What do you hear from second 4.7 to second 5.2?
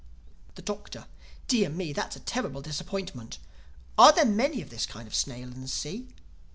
this kind of